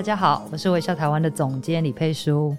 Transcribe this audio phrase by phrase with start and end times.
[0.00, 2.56] 大家好，我是微笑台湾的总监李佩书。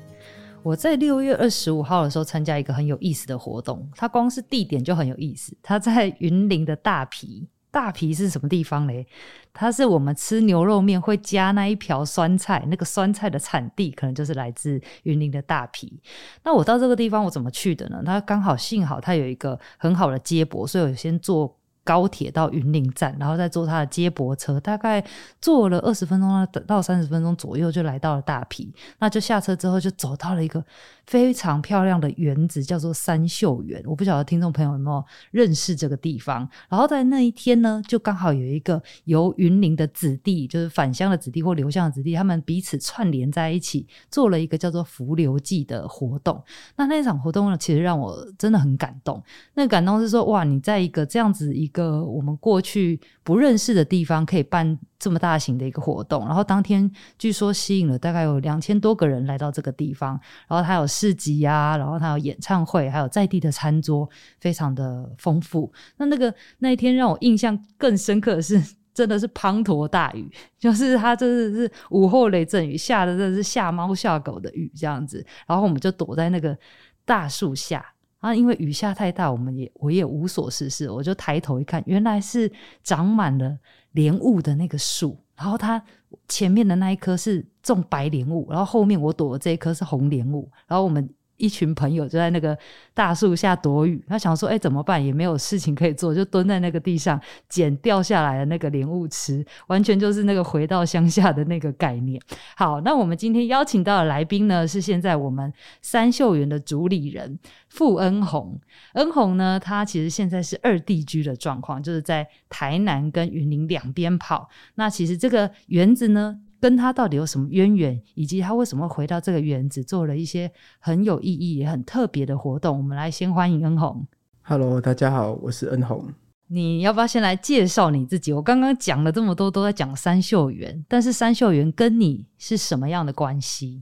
[0.62, 5.58] 我在六月二十五号的时候参加一个很有意思的活动，它光是地点就很有意思。
[5.64, 9.08] 它在云林的大皮，大皮是什么地方嘞？
[9.52, 16.00] 它是我们吃牛肉面会加那一瓢酸菜，那个酸菜的产地可能就是来自云林的大皮。
[16.44, 18.04] 那我到这个地方我怎么去的呢？
[18.06, 21.58] 它刚好幸好它有一个很好的接驳，所以我先坐。
[21.84, 25.04] 高铁到云林站，然后再坐他的接驳车，大概
[25.42, 28.70] 坐了二十分钟到三十分钟左右，就来到了大埤。
[29.00, 30.64] 那就下车之后，就走到了一个
[31.08, 33.82] 非常漂亮的园子，叫做三秀园。
[33.86, 36.48] 我不晓得听众朋友有没有认识这个地方。
[36.70, 46.40] 然后在那一天呢，就刚好有一个由云林的子弟，就是返乡的子弟或留乡的子弟，他们彼此串联在一起，做了一个叫做浮流记的活动。
[46.76, 49.22] 那那场活动呢，其实让我真的很感动。
[49.56, 51.81] 那感动是说，哇，你在一个这样子一个。
[51.82, 64.08] 个我们过去不认识的地方，可以办这么大型的一个活动，然后当天据说吸引了大概有两千多个人来到这个地方，然后它有市集啊，然后它有演唱会，还有在地的餐桌，
[64.40, 65.72] 非常的丰富。
[65.98, 68.62] 那那个那一天让我印象更深刻的是，
[68.94, 76.58] 真的是滂沱大雨，就是它真的是午后雷阵雨，下的真的是吓猫吓狗的雨这样子，然后我们就躲在那个
[77.06, 77.86] 大树下。
[78.22, 82.50] 啊，因为雨下太大，我们也我也无所事事，我就抬头一看，原来是
[82.82, 83.58] 长满了
[83.92, 85.84] 莲雾的那个树，然后它
[86.30, 91.10] 前面的那一棵是种白莲雾，然后后面我躲的这一棵是红莲雾，然后我们。
[91.42, 92.58] 一群朋友就在那个
[92.94, 95.04] 大树下躲雨，他想说：“哎，怎么办？
[95.04, 102.22] 也没有事情可以做，就蹲在那个地上捡掉下来的那个莲雾吃，完全就是那个回到乡下的那个概念。”
[102.56, 105.52] 好，那我们今天邀请到的来宾呢，是现在我们
[105.82, 107.40] 三秀园的主理人
[107.70, 108.60] 傅恩鸿。
[108.94, 114.48] 恩鸿呢，他其实现在是二地居的状况，就是在台南跟云林两边跑。
[114.76, 122.78] 那其实这个园子呢，跟他到底有什么渊源，以及他为什么回到这个园子，做了一些很有意义也很特别的活动。
[122.78, 124.06] 我们来先欢迎恩鸿。
[124.44, 126.14] Hello，大家好，我是恩鸿。
[126.46, 128.32] 你要不要先来介绍你自己？
[128.32, 133.82] 我刚刚讲了这么多，都在讲三秀园，但是三秀园跟你是什么样的关系？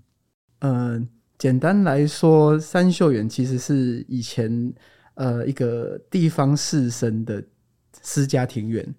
[0.60, 1.08] 嗯、呃，
[1.38, 4.74] 简单来说，三秀园其实是以前
[5.16, 7.44] 呃一个地方士绅的
[8.02, 8.96] 私家庭园。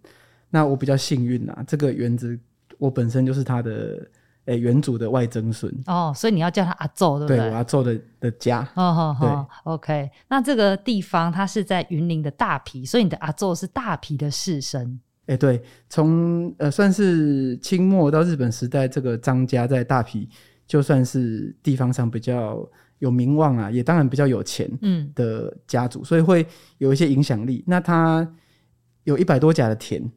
[0.51, 2.39] 那我比较幸运啊，这个园子。
[2.81, 4.09] 我本身就是他的
[4.47, 7.37] 诶原主的外曾孙哦，所以你要叫他阿祖对不对？
[7.37, 10.11] 对，我阿祖的的家哦好好对，OK。
[10.29, 14.99] 那这个地方它是在云林的大皮，所以你的阿祖是大皮的士绅。
[15.27, 20.29] 哎，对，从呃算是清末到日本时代，这个张家在大皮
[20.67, 22.67] 就算是地方上比较
[22.99, 26.45] 有名望啊，也当然比较有钱嗯的家族，嗯、所以会
[26.79, 27.63] 有一些影响力。
[27.67, 28.27] 那他
[29.05, 30.11] 有一百多甲的田。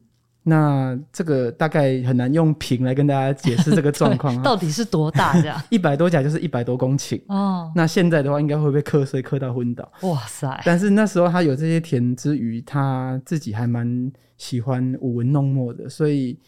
[0.46, 5.58] 那这个大概很难用平来跟大家解释这个状况啊， 到底是多大这样？
[5.70, 7.72] 一百多甲就是一百多公顷哦。
[7.74, 9.90] 那现在的话，应该会被瞌睡磕到昏倒。
[10.02, 10.62] 哇塞！
[10.62, 16.38] 但是那时候他有这些田之余，他自己还蛮喜欢舞文弄墨的，所以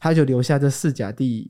[0.00, 1.48] 他就留下这四甲地，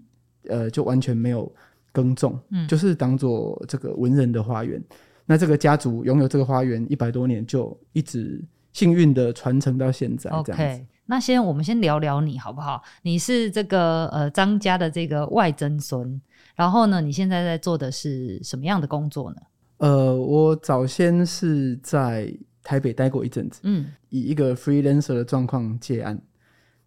[0.49, 1.51] 呃，就完全没有
[1.91, 4.79] 耕种，嗯，就是当做这个文人的花园。
[5.25, 8.45] 那这个家族拥有这个花园一百多年，就一直
[8.75, 10.53] 幸运的传承到现在这样子。
[10.53, 10.85] Okay.
[11.07, 12.83] 那先，我们先聊聊你好不好？
[13.03, 16.19] 你是这个呃张家的这个外曾孙，
[16.55, 19.37] 然后呢，你现在在做的是什么样的工作呢？
[19.79, 22.33] 呃，我早先是在
[22.63, 26.19] 台北待过一阵子，嗯，以一个 freelancer 的状况接案。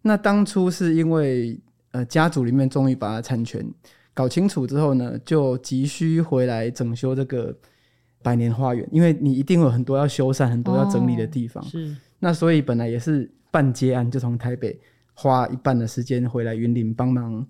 [0.02, 1.60] 那当初是因为
[1.92, 3.64] 呃家族里面终于把产权
[4.14, 7.56] 搞清楚之后呢，就急需回来整修这个
[8.20, 11.62] 百年花园，因为你一定有很多要修缮、很多要整理的地方。
[11.62, 13.30] 哦、是，那所以本来也是。
[13.50, 14.78] 半接案就从台北
[15.14, 17.46] 花一半的时间回来云林帮忙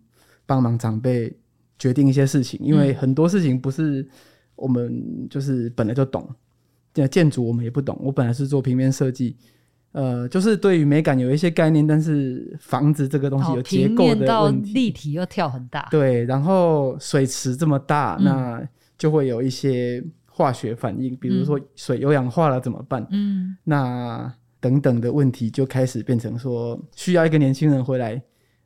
[0.47, 1.37] 帮忙长辈
[1.79, 4.09] 决定一些事情，因为很多事情不是
[4.57, 6.29] 我们就是本来就懂，
[7.11, 7.99] 建筑我们也不懂。
[8.01, 9.37] 我本来是做平面设计，
[9.93, 18.67] 呃，就是对于美感有一些概念，但是房子这个东西有结构的问题，立体又跳很大，对，然后水池这么大，那
[18.97, 23.07] 就会有一些化学反应，比如说水有氧化了怎么办？
[23.11, 24.33] 嗯，那。
[24.61, 28.21] 等等的问题就开始变成说，需要一个年轻人回来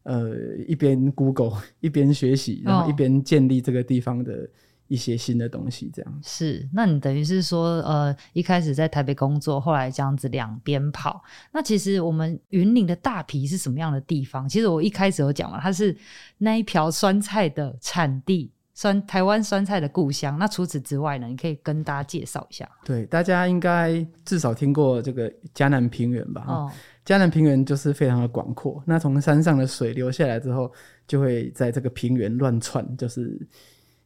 [0.05, 0.35] 呃
[0.67, 4.49] 一边 Google 一边学习，然后一边建立这个地方的
[4.89, 6.21] 一些新的东西，这样。
[6.23, 11.23] 是，那你等于是说，呃，一开始在台北工作，后来这样子两边跑。
[11.53, 14.49] 那其实我们云林的大皮是什么样的地方？
[14.49, 15.97] 其实我一开始有讲嘛，它是
[16.39, 18.51] 那一瓢酸菜的产地。
[18.75, 20.39] 酸台湾酸菜的故乡。
[20.39, 21.27] 那除此之外呢？
[21.27, 22.69] 你可以跟大家介绍一下。
[22.85, 26.45] 对，大家应该至少听过这个嘉南平原吧？
[26.49, 26.71] 哦，
[27.05, 28.83] 嘉南平原就是非常的广阔。
[28.87, 30.73] 那从山上的水流下来之后，
[31.07, 33.39] 就会在这个平原乱窜，就是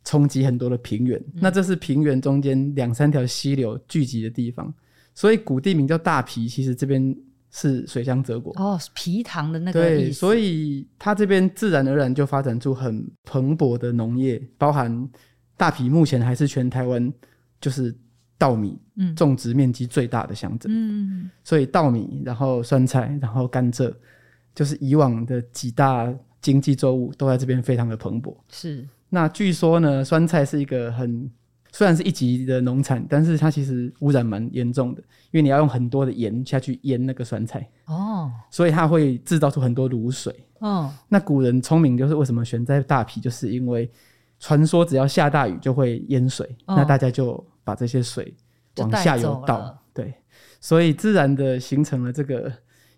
[0.05, 1.19] 冲击很多的平原。
[1.35, 1.41] 嗯。
[1.43, 4.75] 那这是平原中间两三条溪流聚集的地方，
[5.15, 6.51] 所以古地名叫大埤。
[6.51, 7.17] 其实这边。
[7.51, 9.81] 是水乡泽国哦，皮糖的那个。
[9.81, 15.09] 对，所以它这边自然而然就发展出很蓬勃的农业，包含
[15.57, 17.13] 大皮目前还是全台湾
[17.61, 17.95] 就是
[18.37, 18.79] 稻米
[19.17, 20.71] 种植面积最大的乡镇。
[20.75, 23.93] 嗯，所以稻米，然后酸菜，然后甘蔗，
[24.55, 28.37] 就是以往的几大经济作物都在这边非常的蓬勃。
[28.51, 28.87] 是。
[29.09, 31.31] 那据说呢，酸菜是一个很。
[31.77, 35.01] 虽然是一级的农产，但是它其实污染蛮严重的，
[35.31, 40.35] 因为你要用很多的盐下去腌那个酸菜哦，所以它会制造出很多卤水。
[40.61, 40.91] 哦。
[41.07, 43.91] 那古人聪明，就是为什么选在大埤，就是因为
[44.41, 48.35] 传说只要下大雨就会淹水，哦，那大家就把这些水
[48.79, 50.15] 往下游倒，对，
[50.63, 52.51] 所以自然的形成了这个。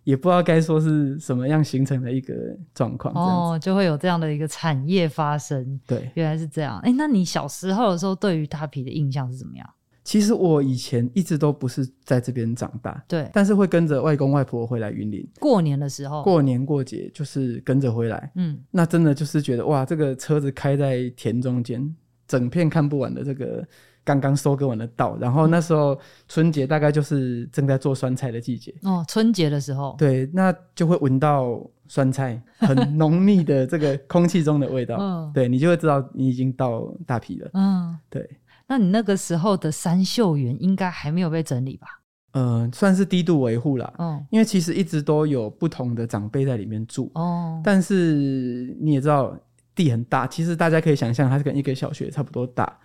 [0.05, 2.35] 也不知道该说是什么样形成的一个
[2.75, 5.79] 状况哦，就会有这样的一个产业发生。
[5.87, 6.79] 对，原来是这样。
[6.79, 9.69] 哎、欸，那你小时候的时候，对于大皮的印象是怎么样？
[10.05, 15.29] 其实我以前一直都不是在这边长大，对，但是会跟着外公外婆回来云林。
[15.39, 18.33] 过年的时候，过年过节就是跟着回来。
[18.37, 21.95] 嗯，那真的就是觉得哇，这个车子开在田中间，
[22.27, 23.67] 整片看不完的这个。
[24.05, 25.99] 刚刚收割完的稻，然后那时候
[26.29, 29.05] 春节大概就是正在做酸菜的季节哦。
[29.07, 34.97] 春节的时候，对，那就会闻到酸菜很浓密的这个空气中的味道。
[34.99, 37.51] 嗯，对，你就会知道你已经到大批了。
[37.55, 38.29] 嗯，对。
[38.67, 41.87] 那你那个时候的三秀园应该还没有被整理吧？
[42.33, 43.93] 呃，算是低度维护了。
[43.99, 47.11] 嗯，因为其实一直都有不同的长辈在里面住。
[47.15, 49.35] 哦，但是你也知道
[49.75, 52.79] 地很大，其实大家可以想象，它是跟一个小学差不多大。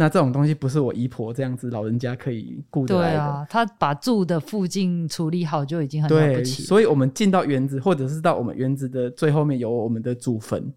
[0.00, 3.16] 那这种东西不是我姨婆这样子老人家可以顾得来的。
[3.16, 6.62] 对啊，他把住的附近处理好就已经很了不起。
[6.62, 10.72] 对，所以我们进到园子，或者是到我们园子的最后面有我们的祖坟，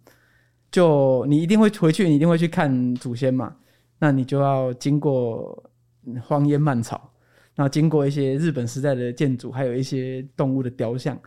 [0.70, 3.56] 就你一定会回去，你一定会去看祖先嘛。
[3.98, 5.64] 那你就要经过
[6.22, 7.10] 荒烟蔓草，
[7.56, 11.18] 然后经过一些日本时代的建筑，还有一些动物的雕像，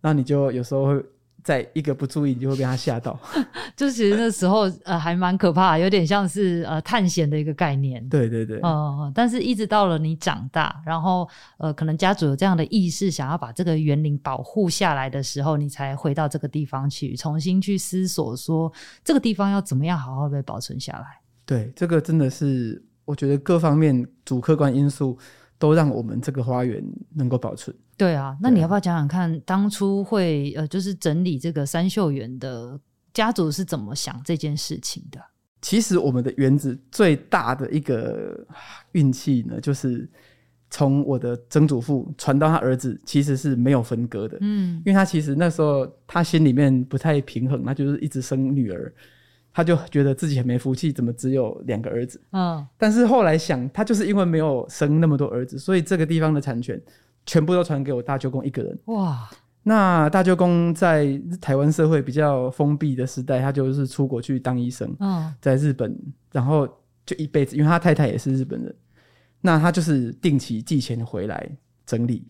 [0.00, 1.04] 那你就有时候会。
[1.44, 3.16] 在一个不注意，你就会被他吓到。
[3.76, 8.02] 就其实那时候呃还蛮可怕，有点像是呃探险的一个概念。
[8.08, 8.58] 对对对。
[8.62, 18.72] 嗯，但是一直到了你长大，然后呃可能家族有这样的意识，想要把这个园林保护下来的时候，你才回到这个地方去，重新去思索说
[19.04, 21.20] 这个地方要怎么样好好被保存下来。
[21.44, 25.18] 对，这个真的是我觉得各方面主客观因素
[25.64, 26.84] 都让我们这个花园
[27.14, 27.74] 能够保存。
[27.96, 32.78] 对啊，那你要不要讲讲看，当初会呃，就是整理这个三秀园的
[33.14, 35.18] 家族是怎么想这件事情的？
[35.62, 38.46] 其实我们的园子最大的一个
[38.92, 40.06] 运气呢，就是
[40.68, 44.36] 从我的曾祖父传到他儿子，其实是没有分割的。
[44.42, 48.92] 嗯，因为他其实那时候他心里面不太平衡，他就是一直生女儿，
[49.54, 52.20] 他就觉得自己很没福气，怎么只有两个儿子？
[52.32, 56.78] 嗯，但是后来想，他就是因为没有生那么多儿子，所以这个地方的产权。
[57.26, 58.78] 全部都传给我大舅公一个人。
[58.84, 59.26] 哇！
[59.62, 64.94] 那大舅公在台湾社会比较封闭的时代，他就是出国去当医生。
[65.00, 65.98] 嗯，在日本，
[66.30, 66.68] 然后
[67.06, 68.74] 就一辈子，因为他太太也是日本人，
[69.40, 71.50] 那他就是定期寄钱回来
[71.86, 72.28] 整理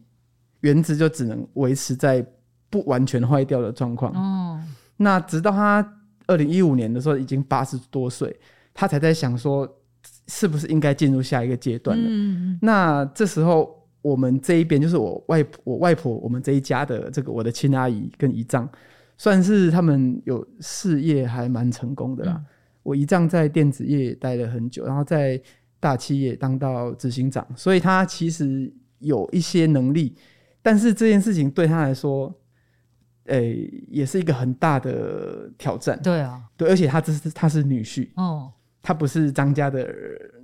[0.61, 2.25] 原子，就只能维持在
[2.71, 4.13] 不完全坏掉的状况。
[4.13, 4.63] 哦，
[4.97, 5.83] 那直到他
[6.27, 8.35] 二零一五年的时候，已经八十多岁，
[8.73, 9.69] 他才在想说，
[10.27, 12.05] 是不是应该进入下一个阶段了？
[12.07, 13.83] 嗯，那这时候。
[14.05, 18.69] 我们这一边就是我外婆，我外婆，我们这一家的这个我的亲阿姨跟姨丈，
[19.17, 22.35] 算是他们有事业还蛮成功的啦。
[22.37, 22.45] 嗯、
[22.83, 25.41] 我姨丈在电子业待了很久，然后在
[25.81, 30.15] 大企业当到执行长，所以他其实有一些能力。
[30.61, 32.31] 但是这件事情对他来说，
[33.27, 36.01] 诶、欸，也是一个很大的挑战。
[36.03, 38.53] 对啊，对，而且他这是他是女婿哦，
[38.83, 39.89] 他不是张家的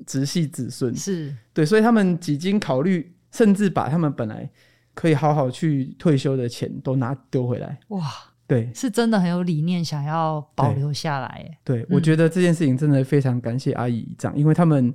[0.06, 3.14] 直系子孙，是对，所以他们几经考虑。
[3.32, 4.50] 甚至把他们本来
[4.92, 8.04] 可以好好去退休的钱都拿丢回来，哇！
[8.44, 11.58] 对，是真的很有理念，想要保留下来。
[11.62, 14.92] 对，我觉得这件事情真的非常感谢阿姨这样，因为他们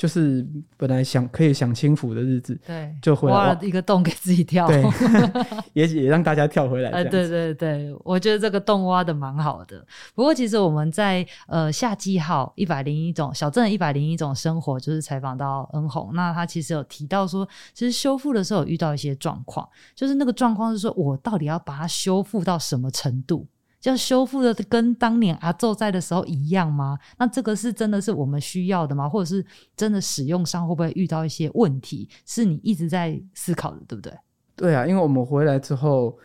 [0.00, 0.42] 就是
[0.78, 4.82] 本来想可以享清福的日子，对，就回来挖了一个洞给自己跳，对，
[5.74, 6.88] 也也让大家跳回来。
[6.88, 9.86] 哎、呃，对对对，我觉得这个洞挖的蛮好的。
[10.14, 23.46] 不过其实我们在呃夏季号一百零一种小镇一百零一种生活，就是采访到恩宏，那他其实有提到说，其实修复的时候有遇到一些状况，就是那个状况是说我到底要把它修复到什么程度？
[23.84, 26.98] 要修复的跟当年阿祖在的时候一样吗？
[27.18, 29.08] 那这个是真的是我们需要的吗？
[29.08, 29.44] 或者是
[29.74, 32.08] 真的使用上会不会遇到一些问题？
[32.26, 34.12] 是你一直在思考的，对不对？
[34.54, 36.18] 对啊，因为我们回来之后，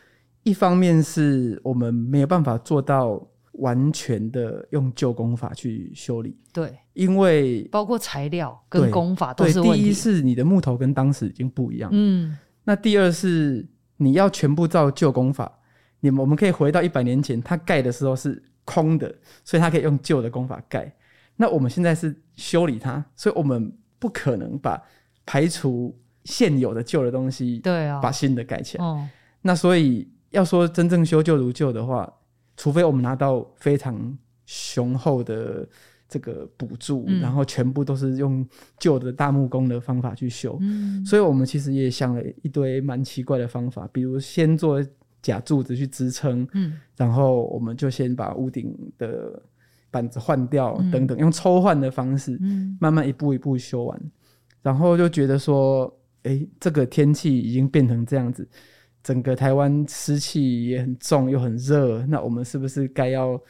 [0.44, 9.82] 一方面是我们没有办法做到完全的用旧功法去修理，对，因为包括材料跟功法都是问题。
[9.82, 15.60] 第一是你的木头跟当时已经不一样，嗯，那第二是你要全部照旧功法。
[16.06, 19.12] 你们我们可以回到一百年前，它盖的时候是空的，
[19.44, 20.96] 所以它可以用旧的工法盖。
[21.36, 24.80] 那我们现在是修理它，所以我们不可能把
[25.26, 28.86] 排除现有的旧的东西， 对啊，把新的盖起来。
[28.86, 29.04] 哦，
[29.42, 32.08] 那所以要说真正修旧如旧的话，
[32.56, 35.68] 除非我们拿到非常雄厚的
[36.08, 38.48] 这个补助，嗯，然后全部都是用
[38.78, 40.56] 旧的大木工的方法去修。
[40.62, 44.86] 嗯，所以我们其实也想了一堆蛮奇怪的方法，比如先做。
[45.26, 49.42] 假柱子去支撑，嗯，然后我们就先把屋顶的
[49.90, 54.00] 板子换掉，等等，嗯、用抽换的方式，嗯，慢慢一步一步修完，
[54.62, 55.92] 然后就觉得说，
[56.22, 58.48] 哎，这个天气已经变成这样子，
[59.02, 63.42] 整个台湾湿气也很重又很热，那我们是不是该要？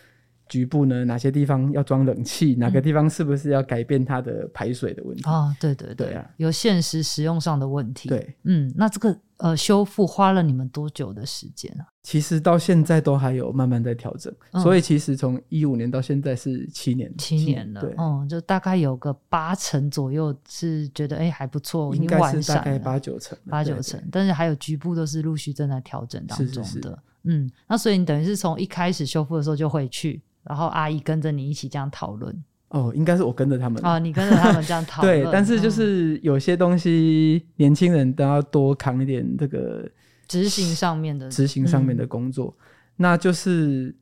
[0.48, 2.56] 局部呢，哪些地方要装冷气？
[2.56, 5.24] 哪个地方是不是要改变它的排水的问题？
[5.25, 8.10] 哦，对对对，对啊，有现实使用上的问题。
[8.10, 11.88] 对，嗯，那这个呃修复花了你们多久的时间啊？
[12.04, 17.82] 其实到现在都还有慢慢在调整，嗯、所以其实从一五年到现在是七年，七年了。
[17.82, 26.64] 对，嗯，就大概有个八成左右是觉得哎还不错，应该是大概八九成，八九成，但是还有局部都是陆续正在调整当中的。
[26.64, 30.22] 是是是嗯，那所以你等于是从一开始修复的时候就会去。
[30.48, 35.22] 然后阿姨跟着你一起这样讨论哦，应该是我跟着他们哦，你跟着他们这样讨论。
[35.24, 39.90] 对，但是就是有些东西，年轻人都要多扛一点这个
[40.28, 42.56] 执行上面的执行上面的工作。
[42.60, 42.64] 嗯、
[42.98, 43.96] 那就是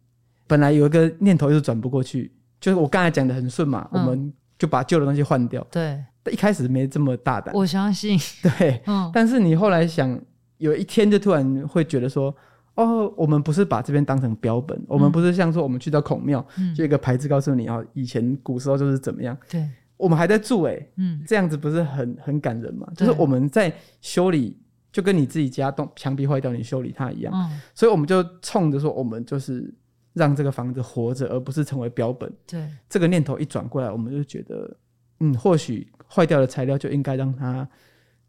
[0.47, 5.65] 本来有一个念头一直转不过去，就是我刚才讲的很顺嘛，嗯、我们就把旧的东西换掉。
[5.69, 8.19] 对，一开始没这么大胆，我相信。
[8.41, 10.19] 对，嗯，但是你后来想，
[10.57, 12.35] 有一天就突然会觉得说。
[12.75, 19.37] 哦，我们不是把这边当成标本，嗯、我们不是像说我们去到孔庙，嗯、就一个牌子告诉你哦，以前古时候就是怎么样。
[19.47, 22.87] 对，我们还在住哎，嗯，这样子不是很很感人嘛？
[22.95, 24.57] 就是我们在修理，
[24.91, 27.31] 就跟你自己家栋墙壁坏掉，你修理它一样。
[27.35, 29.71] 嗯，所以我们就冲着说，我们就是
[30.13, 32.31] 让这个房子活着，而不是成为标本。
[32.47, 34.75] 对，这个念头一转过来，我们就觉得，
[35.19, 37.69] 嗯，或许坏掉的材料就应该让它。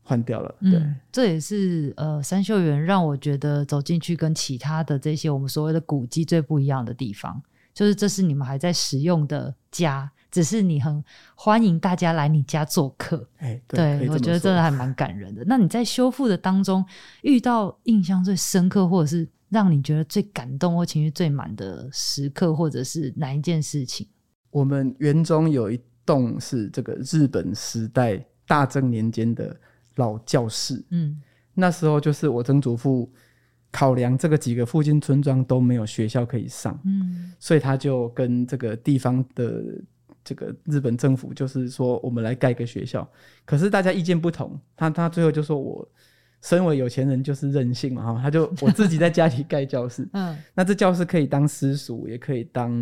[0.06, 7.40] 换掉了，对，嗯、这也是呃三秀园让我觉得走进去跟其他的这些我们所谓的古迹最不一样的地方，
[7.72, 11.02] 就是这是你们还在使用的家，只是你很
[11.34, 15.42] 欢迎大家来你家做客，哎，对，对我觉得真的还蛮感人的。
[15.46, 16.84] 那你在修复的当中
[17.22, 24.06] 遇到印象最深刻，或者是让你觉得最感动或情绪最满的时刻，或者是哪一件事情？
[24.50, 29.56] 我们园中有一栋是这个日本时代大正年间的。
[29.96, 31.20] 老教室，嗯，
[31.54, 33.10] 那时候就是我曾祖父
[33.70, 39.62] 考量这个几个附近村庄都没有学校可以上，嗯，所以他就跟这个地方的
[40.24, 43.08] 这个日本政府，就是说我们来盖个学校。
[43.44, 45.88] 可是大家意见不同，他他最后就说我
[46.42, 52.72] 身为有钱人就是任性嘛，哈，他就我自己在家里盖教室， 嗯，那这教室可以当私塾，也可以当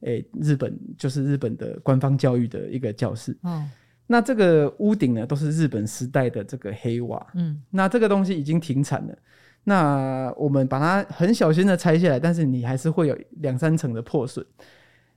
[0.00, 3.70] 诶、欸、日本就是日本的官方教育的一个教室，嗯。
[4.06, 7.26] 那这个屋顶呢，都是日本时代的这个黑瓦。
[7.34, 9.16] 嗯，那这个东西已经停产了。
[9.64, 14.44] 那我们把它很小心的拆下来，但是你还是会有两三层的破损。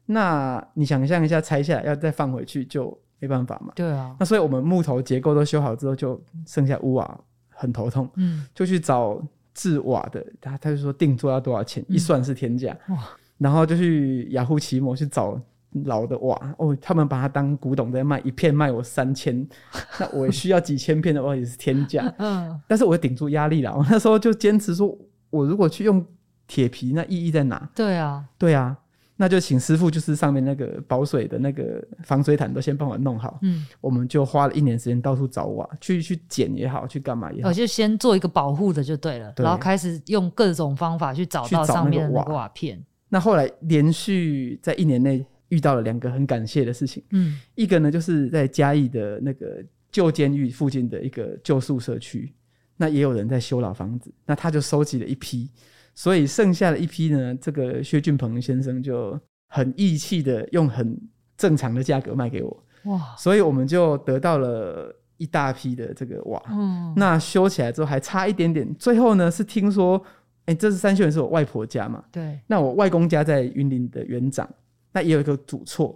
[0.05, 3.73] 那你想象一下，拆下来要再放回去就没办法嘛。
[3.75, 4.15] 对啊。
[4.17, 8.09] 那所以我们木头结构都修好之后，就剩下屋瓦，很头痛。
[8.15, 8.47] 嗯。
[8.55, 9.21] 就去找
[9.53, 12.73] 制瓦的，他他就说定做要多少钱，嗯、一算是天价。
[12.87, 12.97] 哇。
[13.37, 15.37] 然后就去雅虎奇摩去找。
[15.85, 19.47] 老的瓦哦，他们把它当古董在卖，一片卖我三千，
[19.99, 22.11] 那我需要几千片的话也是天价。
[22.17, 24.97] 嗯，但是我顶住压力了，我 那时候就坚持说，
[25.29, 26.03] 我如果去用
[26.47, 27.69] 铁皮，那意义在哪？
[27.75, 28.75] 对啊，对啊，
[29.17, 33.37] 那就请师傅，就是上面那个保水的那个防水毯都先帮我弄好。
[33.41, 42.81] 嗯，我们就花了一年时间到处找瓦，去去捡也好，去干嘛也好，我就先做一个保护的就对了，对然后开始用各种方法去找到上面的那个瓦片。
[43.09, 45.25] 那后来连续在一年内。
[45.49, 47.03] 遇到了两个很感谢的事情。
[47.11, 52.33] 嗯，一个呢就是在嘉义的那个旧监狱附近的一个旧宿舍区，
[52.75, 55.49] 那也有人在修老房子，那他就收集了一批，
[55.95, 60.99] 所以剩下的一批呢，这个薛俊鹏先生就很义气的用很
[61.37, 62.63] 正常的价格卖给我。
[62.83, 66.41] 哇，所以我们就得到了一大批的这个瓦。
[66.49, 70.03] 嗯，那修起来之后还差一点点，最后呢是听说。
[70.47, 72.01] 哎、欸，这是三秀园，是我外婆家嘛？
[72.09, 72.39] 对。
[72.47, 74.49] 那我外公家在云林的园长，
[74.97, 75.95] 那也有一个主厝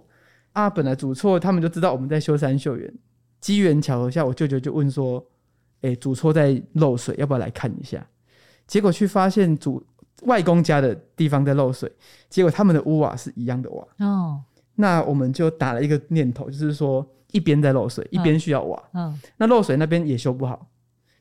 [0.52, 0.70] 啊。
[0.70, 2.94] 本来主厝他们就知道我们在修山秀园，
[3.40, 5.18] 机缘巧合下，我舅舅就问说
[5.82, 8.06] ：“哎、欸，主厝在漏水，要不要来看一下？”
[8.64, 9.84] 结果去发现主
[10.22, 11.90] 外公家的地方在漏水，
[12.28, 13.84] 结果他们的屋瓦是一样的瓦。
[13.98, 14.40] 哦。
[14.76, 18.80] 那我们就打了一个念头，就是说一边在漏水，一边需要瓦。
[18.94, 19.20] 嗯。
[19.36, 20.68] 那漏水那边也修不好，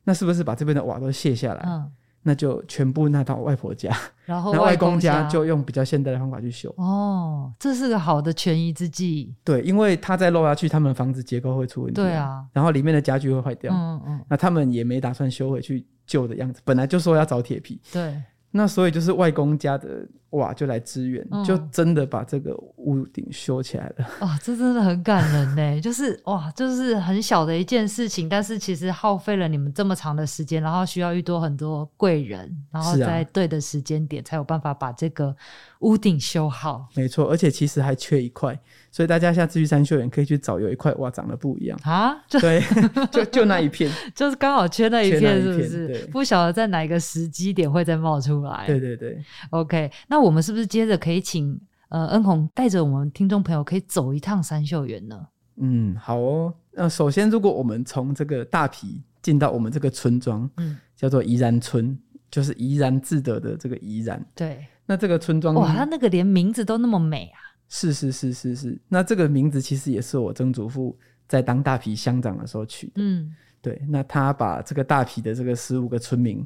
[0.03, 1.63] 那是不是把这边的瓦都卸下来？
[1.65, 1.91] 嗯。
[2.23, 6.73] 那就全部拿到外婆家， 然后外公家就用比较现代的方法去修。
[6.77, 9.33] 哦，这是个好的权宜之计。
[9.43, 12.01] 对，因为他再漏下去，他们房子结构会出问题。
[12.01, 13.73] 对啊，然后里面的家具会坏掉。
[13.73, 17.81] 嗯嗯，那他们也没打算修回去旧的样子，本来就说要找铁皮。
[17.91, 18.21] 对。
[18.51, 24.07] 那所以就是外公家的瓦就来支援，嗯、就真的把这个屋顶修起来了。
[24.21, 35.35] 哇，这真的很感人呢， 就是哇，就是很小的一件事情，但是其实耗费了你们这么长的时间，然后需要遇多很多贵人，然后在对的时间点才有办法把这个
[35.79, 36.87] 屋顶修好。
[36.95, 38.59] 没错，而且其实还缺一块。
[38.91, 42.13] 所以大家下次去三秀园可以去找，有一块哇长得不一样啊？
[42.29, 42.61] 对，
[43.09, 45.87] 就就那一片， 就是刚好缺那一片，是不是？
[45.87, 48.67] 对，不晓得在哪一个时机点会再冒出来。
[48.67, 49.17] 对对对。
[49.51, 51.57] OK，那我们是不是接着可以请
[51.87, 55.27] 呃恩宏带着我们听众朋友可以走一趟三秀园呢？
[55.55, 56.53] 嗯，好哦。
[56.73, 61.97] 那首先，如果我们从这个大皮进到我们这个村庄，嗯，叫做怡然村，
[62.29, 64.21] 就是怡然自得的这个怡然。
[64.35, 64.65] 对。
[64.85, 67.39] 那这个村庄哇，它那个连名字都那么美啊！
[67.73, 70.93] 是是是是是，那这个名字其实也是我曾祖父
[71.25, 72.93] 在当大皮乡长的时候取的。
[72.97, 76.45] 嗯，对，那他把这个大皮的这个十五个村民，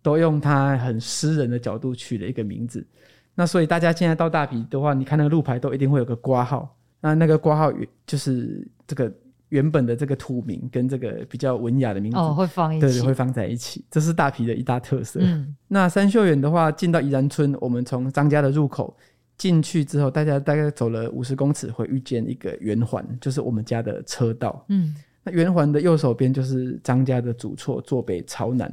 [0.00, 2.86] 都用他很私人的角度取了一个名字。
[3.34, 7.72] 那所以大家现在到大皮的话，你看那个路牌都一定会有个挂号，那那个挂号
[8.06, 9.12] 就是这个
[9.48, 15.18] 原本的这个土名跟这个比较文雅的名字哦，会放一起，对，会放在一起，这是大皮的一大特色。
[15.20, 18.96] 嗯， 那三秀园的话，进到怡然村，我们从张家的入口。
[19.40, 24.62] 进去之后，大家大概走了五十公尺，会遇见一个圆环，就是我们家的车道。
[24.68, 28.70] 嗯，那圆环的右手边就是张家的主厝，坐北朝南。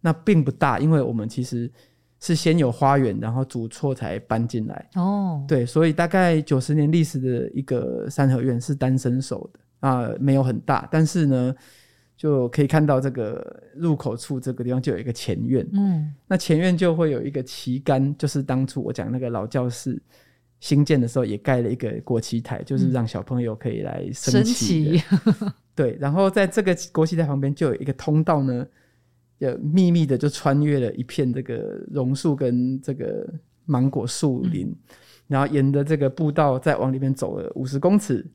[0.00, 1.70] 那并不大，因为我们其实
[2.20, 4.88] 是先有花园，然后主厝才搬进来。
[4.94, 11.54] 哦，对，所以大概九十年历史的一个三合院是单身手的啊，没有很大，但是呢。
[12.18, 20.02] 就可以看到这个入口处这个地方就有一个前院，嗯，那前院就会有一个旗杆，就是当初我讲那个老教室
[20.58, 25.00] 新建的时候也盖了一个国旗台，就是让小朋友可以来升旗。
[25.76, 28.66] 对，然后在这个国旗台旁边就有一个通道呢，
[29.38, 33.32] 就秘密的就穿越了一片这个榕树跟这个
[33.64, 34.76] 芒果树林，嗯，
[35.28, 38.26] 然后沿着这个步道再往里面走了五十公尺。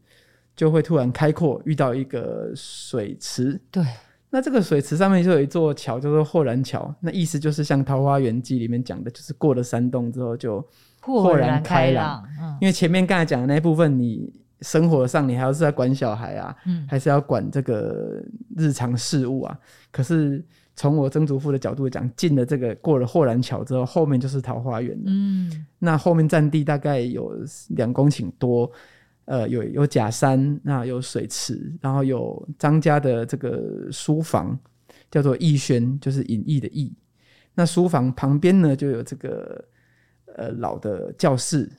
[0.56, 3.60] 就会突然开阔，遇到一个水池。
[3.72, 3.84] 对，
[4.30, 6.94] 那这个水池上面就有一座桥，叫做霍然桥。
[7.00, 10.64] 那意思就是像《桃花源记》里面讲的，就是过了山洞之后就
[11.02, 12.24] 豁然开朗。
[12.62, 18.24] 因为前面刚才讲的那一部分，你生活上你还要是在管小孩啊，嗯、还是要管这个
[18.56, 19.58] 日常事务啊。
[19.92, 20.44] 可是
[20.76, 25.00] 从我曾祖父的角度讲，进了这个过了霍然桥之后，后面就是桃花源。
[25.06, 27.34] 嗯，那后面占地大概有
[27.70, 28.72] 两公顷多。
[29.26, 34.58] 呃，有有假山，那有水池，然后有张家的这个书房，
[35.10, 36.94] 叫做逸轩，就是隐逸的逸。
[37.54, 39.64] 那书房旁边呢，就有这个
[40.36, 41.72] 呃老的教室。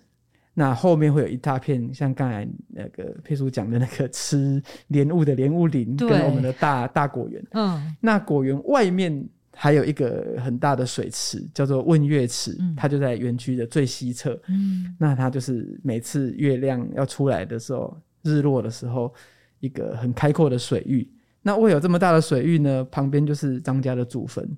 [0.54, 7.44] 那后面会有一大片，像刚才那个佩叔讲的那个吃莲雾的莲雾林，跟我们的大大果园。
[7.50, 9.28] 嗯，那果园外面。
[9.56, 14.38] 还有一个很大的水池，叫做问月池，嗯、它就在园区的最西侧。
[14.48, 19.14] 嗯，那它就是每次月亮要出来的时候，日落的时候，
[19.60, 21.08] 一个很开阔的水域。
[21.40, 24.48] 那为有这么大的水域呢，旁边就是张家的祖坟，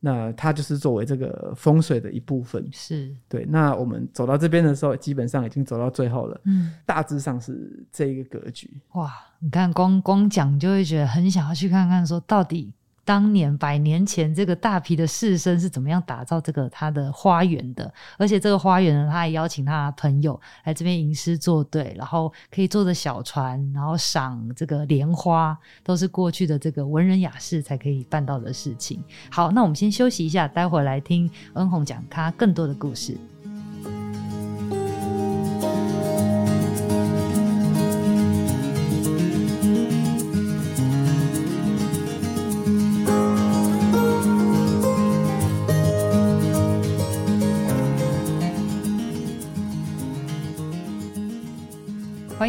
[0.00, 2.68] 那它就是作为这个风水的一部分。
[2.70, 3.46] 是对。
[3.48, 6.40] 那我们走到这边的时候，基本上已经走到最后了。
[6.44, 8.70] 嗯，大致上是这一个格局。
[8.92, 12.72] 哇，你看光光讲就会觉得很想要去看看，说到底。
[13.06, 17.90] 当年百年前，这个大批的士绅是怎么样打造这个他的花园的？
[18.18, 29.00] 而且这个花园呢，他还邀请他的朋友来这边吟诗作对，然后可以坐着小船，然后赏这个莲花，都是过去的这个文人雅士才可以办到的事情。
[29.30, 33.16] 好，那我们先休息一下，待会儿来听恩宏讲他更多的故事。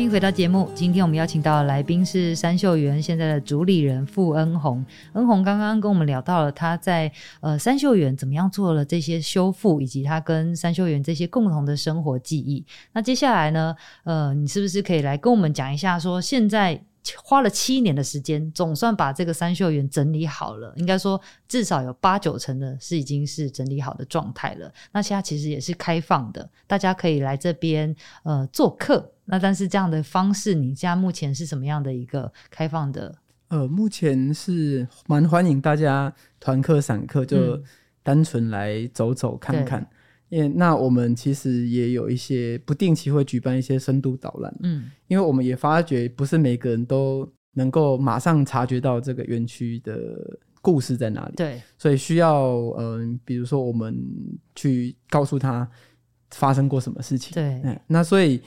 [0.09, 0.69] 回到节目。
[0.73, 4.85] 今天我们邀请到的来宾是三秀园现在的主理人傅恩宏。
[5.13, 12.65] 恩宏刚刚跟我们聊到了他在呃三秀园怎么样做了这些修复，以及他跟三秀园这些共同的生活记忆。
[12.93, 16.81] 那接下来呢，呃，你是不是可以来跟我们讲一下，说现在？
[17.23, 20.73] 花了七年的时间，总算把这个三秀园整理好了。
[20.75, 24.71] 应该说，至少有八九成的是已经是整理好的状态了。
[24.91, 29.11] 那现在其实也是开放的，大家可以来这边呃做客。
[29.25, 33.15] 那但是这样的方式，你家目前是什么样的一个开放的？
[33.49, 37.61] 呃，目前是蛮欢迎大家团客散客，就
[38.03, 39.87] 单纯来走走看看。
[40.29, 52.45] 嗯因为那我们其实也有一些不定期会举办一些深度导览，嗯，因为我们也发觉不是每个人都能够马上察觉到这个园区的故事在哪里，对，所以需要
[52.77, 53.97] 嗯、呃，比如说我们
[54.53, 55.65] 去告诉他
[56.31, 58.41] 发生过什么事情，对，嗯，那所以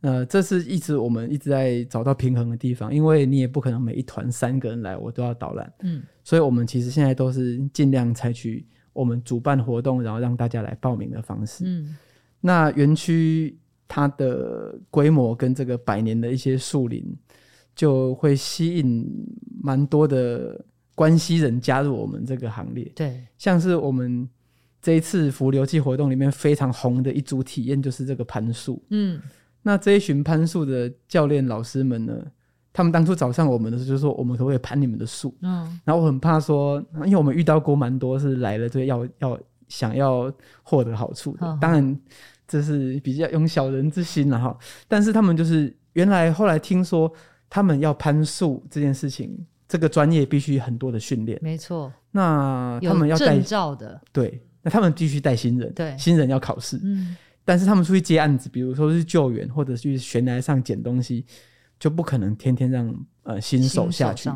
[0.00, 8.66] 呃，这是一直我们一直在找到平衡的地方，因为你也不可能每一团三个人来我都要导览，嗯，所以我们其实现在都是尽量采取。
[8.96, 11.64] 我们主办活动，然后让大家来报名的方式。
[11.66, 11.94] 嗯，
[12.40, 13.56] 那园区
[13.86, 17.04] 它的规模跟这个百年的一些树林，
[17.74, 19.06] 就会吸引
[19.62, 22.90] 蛮多的关系人加入我们这个行列。
[22.96, 24.26] 对，像是我们
[24.80, 28.82] 这一次浮流季活动里面非常红的一组体验，就是这个攀树。
[28.88, 29.20] 嗯，
[29.62, 32.26] 那这一群攀树的教练老师们呢？
[32.76, 35.34] 他们当初找上我们的时候，就是说我们可不可以攀你们的树？
[35.40, 40.30] 嗯，然后我很怕说，因为我们遇到过蛮多是来了就要要想要
[40.62, 41.98] 获得好处的，当然
[42.46, 44.54] 这是比较用小人之心了哈。
[44.86, 47.10] 但是他们就是原来后来听说
[47.48, 49.34] 他们要攀树这件事情，
[49.66, 51.90] 这个专业必须很多的训练，没错。
[52.10, 57.16] 那他们要带证照的，对，那他们必须带新人，对，新人要考试，嗯。
[57.42, 61.24] 但是他们出去接案子，比如说是救援或者去悬崖上捡东西。
[61.78, 64.30] 就不可能天天让呃新手下去，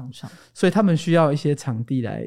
[0.53, 2.26] 所以他们需要一些场地来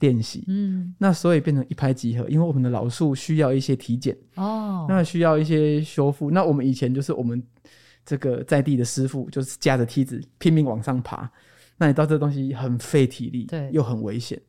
[0.00, 0.44] 练习。
[0.48, 6.30] 嗯，那所以变成一拍即合，因为我们的老树需要一些体检哦，那需要一些修复。
[6.30, 7.42] 那我们以前就是我们
[8.04, 11.30] 这个在地的师傅，就是架着梯子拼命往上爬。
[11.76, 14.40] 那你知道这东西很费体力，对，又很危险。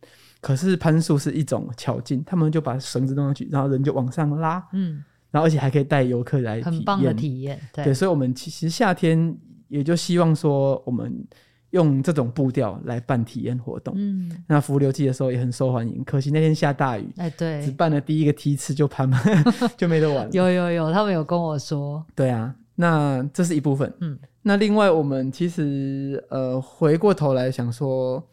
[0.41, 7.59] 可是攀树是一种巧劲，他们就把绳子弄上去，然后人就往上拉，嗯，然后而且还可以带游客来体验，很棒的体验。
[7.73, 9.37] 对，对，所以我们其实夏天。
[9.69, 11.25] 也就希望说，我们
[11.69, 13.93] 用这种步调来办体验活动。
[13.95, 16.03] 嗯，那浮流季的时候也很受欢迎。
[16.03, 19.21] 可惜那天下大雨，哎，对，只办了第一个梯次就拍满
[19.77, 20.29] 就没得玩 了。
[20.31, 22.03] 有有有，他们有跟我说。
[22.15, 23.93] 对啊，那这是一部分。
[24.01, 28.23] 嗯，那另外我们其实呃回过头来想说，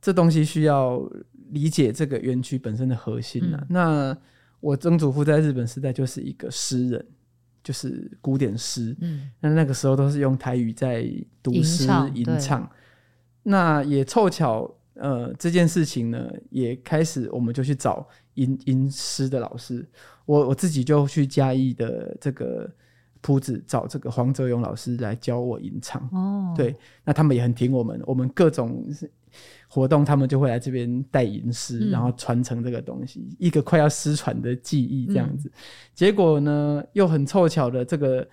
[0.00, 1.00] 这东西需要
[1.50, 3.58] 理解这个园区本身的核心啊。
[3.60, 4.18] 嗯，那
[4.58, 7.06] 我曾祖父在日本时代就是一个诗人。
[7.62, 11.06] 就是古典诗，嗯，那那个时候都是用台语在
[11.42, 12.68] 读诗吟唱，
[13.42, 19.86] 那也凑巧，呃，这件事情呢，也开始我们就去找吟吟诗的老师，
[20.26, 22.70] 我我自己就去嘉义的这个
[23.20, 28.84] 铺子找这个黄泽勇老师来教我吟唱，哦，对，那他们也很挺我们，我们各种。
[29.68, 35.48] 活动，他们就会来这边带吟诗，然后传承这个东西，嗯、一个快要失传的技艺这样子。
[35.48, 35.58] 嗯、
[35.94, 38.28] 结果呢，又很凑巧的，这个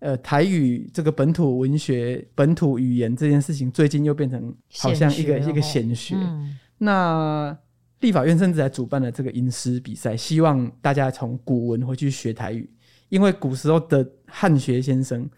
[0.00, 6.16] 呃台语这个本土文学、本土语言这件事情，最近又变成好像一个一个显学。
[6.18, 7.56] 嗯、那
[8.00, 12.68] 立法院甚至还主办了这个吟诗比赛，希望大家从古文回去学台语，
[13.08, 15.30] 因为古时候的汉学先生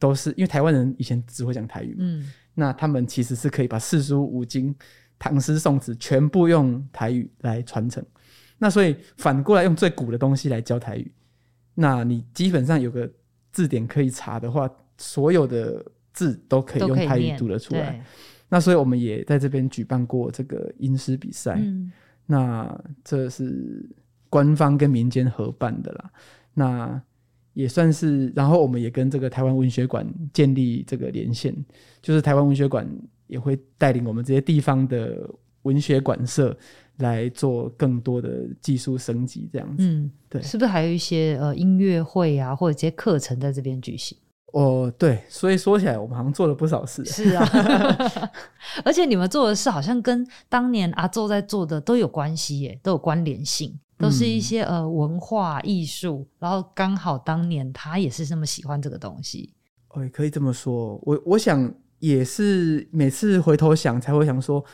[0.00, 1.98] 都是因为台湾人以前只会讲台语嘛。
[2.00, 4.74] 嗯那他们其实是可以把四书五经、
[5.16, 8.04] 唐诗宋词全部用台语来传承。
[8.58, 11.12] 那所以反过来用最古的东西来教台语，
[11.74, 13.08] 那你基本上有个
[13.52, 15.80] 字典可以查的话，所有的
[16.12, 18.04] 字都可以用台语读得出来。
[18.48, 21.54] 那所以我们也在这边举办过这个吟诗比赛。
[21.58, 21.92] 嗯、
[22.26, 23.88] 那这是
[24.28, 26.10] 官方跟民间合办的啦。
[26.54, 27.00] 那
[27.54, 31.54] 也算是，然后我们也跟这个台湾文学馆建立这个连线，
[32.00, 32.88] 就是台湾文学馆
[33.26, 35.28] 也会带领我们这些地方的
[35.62, 36.56] 文学馆社
[36.98, 39.82] 来做更多的技术升级，这样子。
[39.82, 44.16] 嗯，对，是不是还有一些呃音乐会啊，或者这些课程在这边举行？
[44.52, 47.04] 哦，对，所以说起来，我们好像做了不少事。
[47.04, 47.44] 是啊，
[48.82, 53.78] 而且你们做的事好像跟当年阿祖在做的都有关系耶，都有关联性。
[53.98, 59.52] 都是一些呃文化艺术，然后刚好当年他也是这么喜欢这个东西。
[59.88, 60.98] 哦，也可以这么说。
[61.02, 64.64] 我我想也是每次回头想才会想说，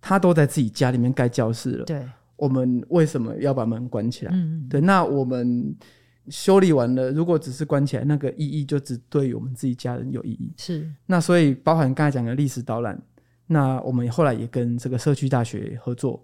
[0.00, 1.84] 他都在自己家里面盖教室了。
[1.86, 4.32] 对，我们为什么要把门关起来？
[4.34, 4.80] 嗯，对。
[4.80, 5.74] 那我们
[6.28, 10.52] 修理完了，如果只是关起来，那个意义就只对于我们自己家人有意义。
[10.58, 10.90] 是。
[11.06, 13.00] 那所以包含刚才讲的历史导览，
[13.46, 16.22] 那我们后来也跟这个社区大学合作。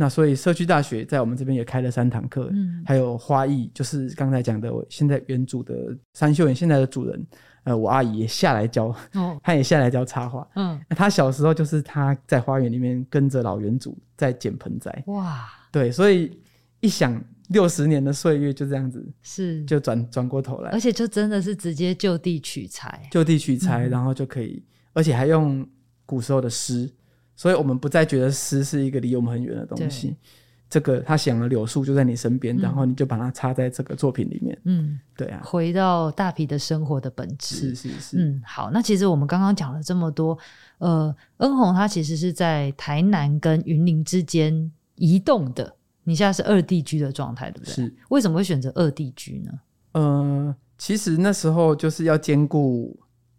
[0.00, 5.74] 那所以社区大学在我们这边也开了三堂课，嗯，还有花艺，就是刚才讲的，我现在原主的
[6.12, 7.26] 三秀园现在的主人，
[7.64, 16.30] 呃，我阿姨也下来教，哦， 她也下来教插花，嗯，那她小时候就是她在花园里面跟着老园主在捡盆栽，哇，对，所以
[16.78, 19.64] 一想六十年的岁月就这样子是。
[19.64, 25.68] 就转转过头来，而且就真的是直接就地取材，就地取材，嗯，然后就可以，而且还用
[26.06, 26.88] 古时候的诗。
[27.38, 30.16] 所以我们不再觉得诗是一个离我们很远的东西。
[30.68, 34.58] 这个他想的柳树就在你身边，嗯，然后你就把它插在这个作品里面。
[34.64, 37.54] 嗯，对啊，回到大皮的生活的本质。
[37.54, 38.16] 是是是。
[38.18, 40.36] 嗯，好，那其实我们刚刚讲了这么多，
[40.78, 45.74] 呃，恩鸿他其实是在台南跟云林之间移动的。
[46.02, 47.72] 你现在是二地居的状态，对不对？
[47.72, 47.94] 是。
[48.08, 49.52] 为什么会选择二地居呢？
[49.92, 52.98] 呃，其实那时候就是要兼顾。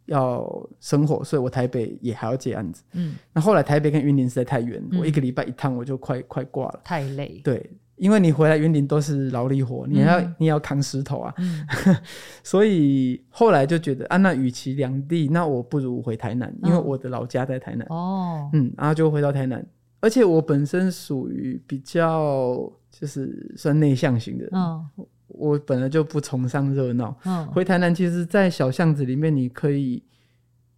[0.09, 2.83] 要生活，所以我台北也还要接案子。
[2.93, 7.39] 嗯，那后来台北跟云林实在太远，嗯，我一个礼拜一趟我就快快挂了，太累。
[7.43, 11.33] 对，因为你回来云林都是劳力活，你要，嗯，你要扛石头啊。
[11.37, 11.65] 嗯，
[12.43, 17.87] 所以后来就觉得啊，那与其两地，那我不如回台南，因为我的老家在台南。
[17.89, 19.65] 哦，嗯，然后就回到台南，
[20.01, 24.61] 而且我本身属于比较就是算内向型的嗯。
[24.61, 24.85] 哦
[25.29, 30.03] 我本来就不崇尚热闹，嗯，回台南其实，在小巷子里面，你可以，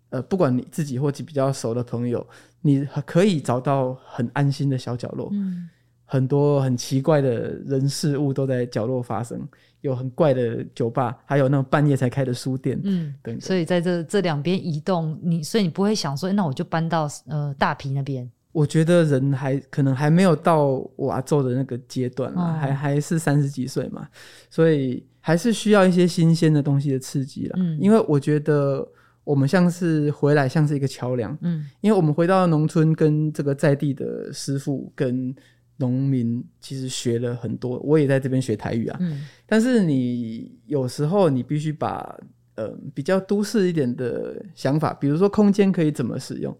[0.09, 2.25] 呃，不管你自己或者比较熟的朋友，
[2.61, 5.69] 你可以找到很安心的小角落，嗯，
[6.05, 9.41] 很多很奇怪的人事物都在角落发生，
[9.81, 13.39] 有很怪的酒吧，还有那种半夜才开的书店，嗯，对。
[13.39, 18.29] 所以在这这两边移动，你所以你不会想说，那我就搬到呃大坪那边。
[18.51, 24.07] 我觉得人还可能还没有到我阿祖的那个阶段啦，哦、还还是三十几岁嘛，
[24.49, 27.55] 所以还是需要一些新鲜的东西的刺激啦。
[27.57, 28.85] 嗯，因为我觉得
[29.23, 35.33] 我们像是回来像是一个桥梁，嗯，因为我们回到农村跟这个在地的师傅跟
[35.77, 42.19] 农民其实学了很多，我也在这边学台语啊，嗯，但是你有时候你必须把
[42.55, 46.55] 呃比较都市一点的想法，比如说空间可以怎么使用。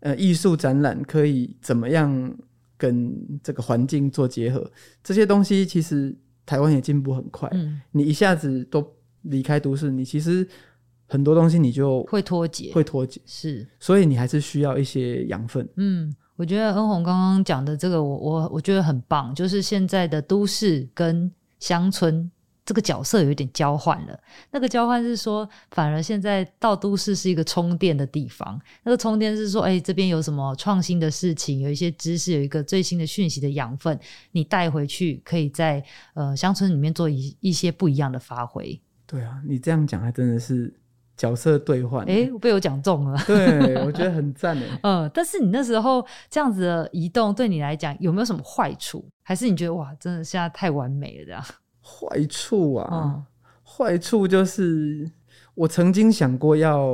[0.00, 2.34] 呃，艺术展览可以怎么样
[2.76, 4.70] 跟这个环境做结合？
[5.02, 7.48] 这些东西其实台湾也进步很快。
[7.52, 8.86] 嗯，你一下子都
[9.22, 10.46] 离开都市，你其实
[11.06, 13.20] 很多东西你就会脱节，会脱节。
[13.26, 15.68] 是，所以你还是需要一些养分。
[15.76, 22.30] 嗯，我觉得恩鸿刚刚讲的这个我，我我我觉得很棒，就是现在的都市跟乡村。
[22.70, 24.16] 这个角色有一点交换了。
[24.52, 28.56] 那个交换是说，反而现在到都市是一个充电的地方。
[28.84, 33.98] 那个充电是说，哎，这边有什么创新的事情，有一些知识，有一个最新的讯息的养分，
[34.30, 38.80] 你带回去，可以在呃乡村里面做一一些不一样的发挥。
[39.04, 40.72] 对啊，你这样讲还真的是
[41.16, 42.06] 角色兑换。
[42.06, 43.20] 哎，被我讲中了。
[43.26, 44.64] 对， 我觉得很赞诶。
[44.84, 49.04] 嗯，但是你那时候这样子的移动，对你来讲有没有什么坏处？
[49.24, 51.44] 还是你觉得哇，真的现在太完美了这样？
[51.82, 53.22] 坏处啊，
[53.62, 55.10] 坏、嗯、处就是
[55.54, 56.88] 我曾经想过要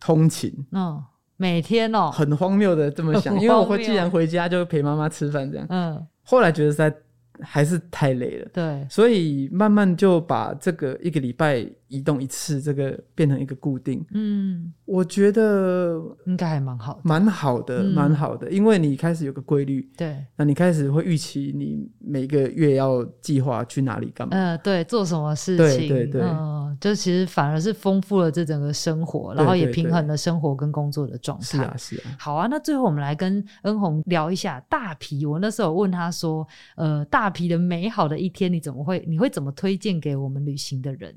[0.00, 1.02] 通勤，嗯，
[1.36, 6.94] 每天哦，很荒谬的这么想， 因为我会既然回家就陪妈妈吃饭这样，嗯，后来觉得在。
[7.40, 14.02] 还是太累了，对，所以慢慢就把这个一个礼拜移动一次，这个变成一个固定。
[14.14, 24.34] 嗯，我觉得应该还蛮好的，蛮好的，蛮、嗯、好的，因为你开始有个规律，对，那你开始会预期你每个月要计划去哪里干嘛？
[24.34, 25.88] 嗯、呃，对，做什么事情？
[25.88, 31.44] 对对对，嗯，就其实反而是丰富了这整个生活，然后也平衡了生活跟工作的状态。
[31.44, 32.16] 是啊，是啊。
[32.18, 35.26] 好啊，那最后我们来跟恩红聊一下大皮。
[35.26, 37.34] 我那时候问他说，呃，大。
[37.34, 39.04] 皮的美好的一天，你怎么会？
[39.08, 41.12] 你会怎么推荐给我们旅行的人？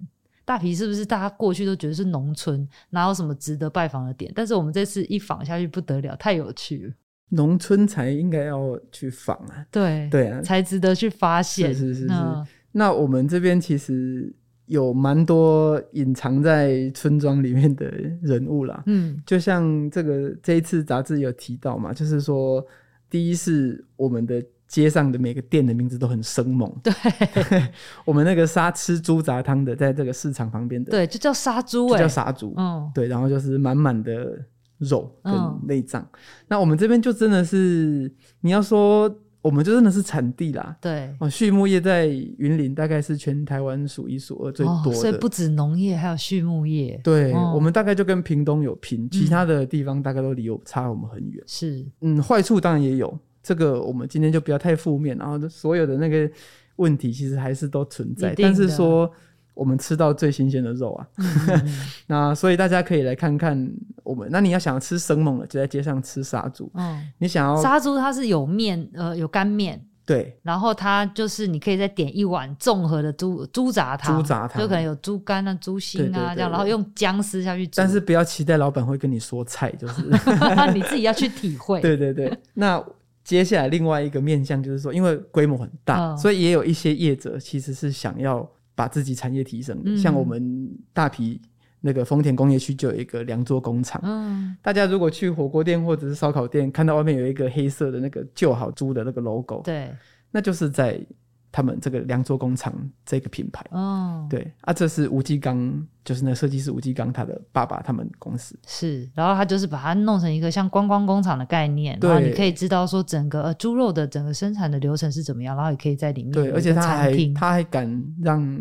[0.48, 4.32] 大皮是不是大家过去都觉得是农村，哪有什么值得拜访的点？
[4.34, 6.94] 但是我们这次一访下去不得了，太有趣了。
[7.32, 11.76] 农村才应该要去访啊，对对啊，才值得去发现。
[11.76, 12.08] 是是是
[12.72, 14.34] 那我们这边其实
[14.68, 17.86] 有蛮多隐藏在村庄里面的
[18.22, 18.82] 人物啦。
[18.86, 22.66] 嗯，就像这个这一次杂志有提到嘛，就是说，
[23.10, 24.42] 第一是我们的。
[24.68, 26.70] 街上的每个店的名字都很生猛。
[26.84, 26.94] 对，
[28.04, 32.54] 我们那个杀吃猪杂汤的，在这个市场旁边的，对，就叫杀猪，就叫杀猪。
[32.58, 34.38] 嗯，对，然后就是满满的
[34.78, 35.34] 肉跟
[35.66, 36.02] 内脏。
[36.02, 39.10] 嗯、那我们这边就真的是，你要说
[39.42, 40.76] 我们就真的是产地啦。
[40.82, 47.00] 对，哦，畜牧业在云林大概是全台湾数一数二最多的，哦，所以不止农业，还有畜牧业。
[47.04, 51.42] 对，哦、我们大概就跟屏东有拼，其他的地方大概都离我差我们很远。
[51.48, 53.18] 是，嗯，坏处当然也有。
[53.48, 56.30] 这个我们今天就不要太负面，然后所有的那个
[56.76, 59.10] 问题其实还是都存在，但是说
[59.54, 61.74] 我们吃到最新鲜的肉啊，嗯、
[62.08, 63.58] 那所以大家可以来看看
[64.04, 64.28] 我们。
[64.30, 66.70] 那你要想要吃生猛的，就在街上吃杀猪。
[66.74, 69.82] 嗯，你想要杀猪，它是有面，呃，有干面。
[70.06, 77.74] 对，然后它就是你可以再点一碗综合的猪猪杂汤，猪杂汤就可能有猪肝啊、猪心啊对对对对这样，然后用姜丝下去煮。
[77.76, 80.04] 但是不要期待老板会跟你说菜，就是
[80.74, 81.82] 你自己要去体会。
[81.82, 82.82] 对对对，那
[83.28, 91.42] 接下来另外一个面向就是说，因为规模很大，哦、所以也有一些业者其实是想要把自己产业提升的，嗯、像我们大皮
[91.82, 94.00] 那个丰田工业区就有一个良作工厂。
[94.06, 99.94] 嗯，大家如果去火锅店或者是烧烤店，看到外面有一个黑色的那个旧好猪的那个 logo，对，
[100.32, 100.98] 那就是在
[101.58, 102.72] 他们这个梁作工厂
[103.04, 103.66] 这个品牌。
[103.72, 108.56] 哦，对啊，这是吴继刚，就是那设计师吴继刚他的爸爸他们公司。
[108.68, 118.60] 是，然后他就是把它弄成一个像观光工厂的概念，然后你可以知道说整个呃猪肉的整个生产的流程是怎么样，然后也可以在里面对，而且他还他还敢让。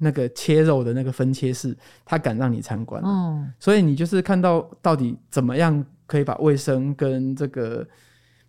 [0.00, 7.84] 那个切肉的那个分切室，他敢让你参观，嗯，所以你就是看到到底怎么样可以把卫生跟这个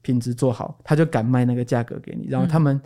[0.03, 2.27] 品质做好，他就敢卖那个价格给你。
[2.27, 2.81] 然后他们，嗯、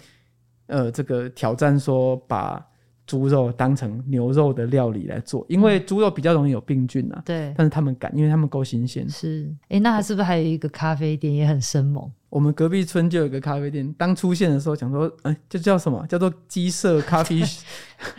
[0.67, 2.65] 呃，这个挑战说把
[3.05, 7.21] 猪肉当成牛肉的料理来做，因为猪肉比较容易有病菌啊。
[7.25, 9.07] 对，但是他们敢，因为他们够新鲜。
[9.09, 12.09] 是，哎、欸，那他是不是还有一个咖啡店也很生猛？
[12.33, 16.03] 我们隔壁村就有一个咖啡店，当出现的时候，讲说，哎、欸，这叫什么？
[16.07, 17.43] 叫做鸡舍咖啡。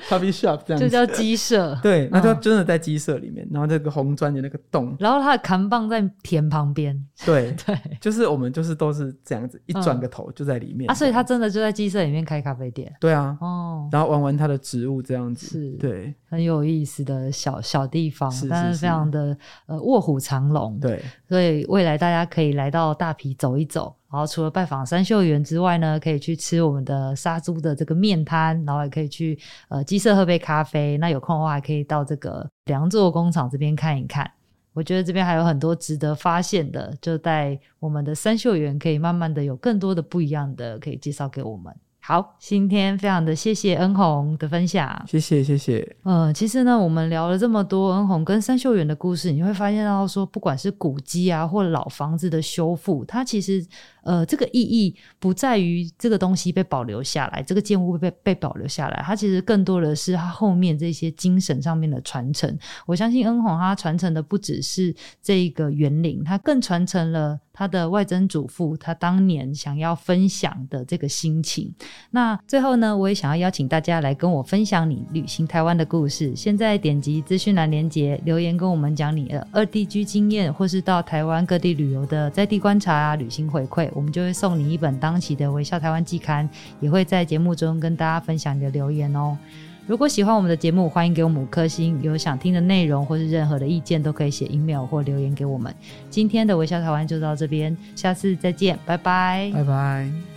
[0.09, 1.79] 咖啡 shop 这样子，就叫鸡舍。
[1.83, 6.99] 对，那就真的在鸡舍里面，嗯、然后那个红砖的那个洞，然后它的扛棒在田旁边。
[7.27, 10.89] 对 对，就是我们就是都是这样子，一转个头就在里面。
[10.89, 12.91] 嗯、啊，所以他真的就在鸡舍里面开咖啡店。
[12.99, 20.81] 对啊，哦，然后玩玩他的植物这样子，是，对，很有意思的小小地方，是是是，但是非常的呃卧虎藏龙。
[20.81, 23.95] 对，所以未来大家可以来到大埤走一走。
[24.15, 29.37] 然后除了拜访三秀园之外呢，可以去吃我们的杀猪的这个面摊，然后也可以去
[29.69, 30.97] 呃鸡舍喝杯咖啡。
[30.99, 34.31] 那有空的话，还可以到这个良作工厂这边看一看。
[34.73, 41.75] 我觉得这边还有很多值得发现的，就在我们的三秀园，可以慢慢的有更多的不一样的可以介绍给我们。
[41.99, 45.97] 好，今天非常的谢谢恩红的分享，谢谢谢谢。
[46.05, 53.67] 嗯，其实呢，我们聊了这么多恩红跟三秀园的故事，你会发现到说，不管是古迹啊，或老房子的修复，它其实。
[54.05, 62.57] 呃，这个意义不在于这个东西被保留下来，这个建物被被保留下来，它其实更多的是它后面这些精神上面的传承。
[62.87, 71.73] 我相信恩宏他传承的不只是这个园林，他更传承了他的外曾祖父他当年想要分享的这个心情。
[72.11, 76.35] 那最后呢，我也想要邀请大家来跟我分享你旅行台湾的故事。
[76.37, 83.89] 现在点击资讯栏连接，留言跟我们讲你的二地居经验，或是到台湾各地旅游的在地观察啊，旅行回馈。
[83.95, 86.47] 我们就会送你一本当期的《微笑台湾季刊》，
[86.81, 89.39] 也会在节目中跟大家分享你的留言哦。
[89.87, 92.03] 如果喜欢我们的节目，欢迎给我们五颗星。
[92.03, 95.75] 有想听的内容或是任何的意见，都可以写 email 或留言给我们。
[96.09, 100.34] 今天的《微笑台湾》就到这边，下次再见，拜拜，拜拜。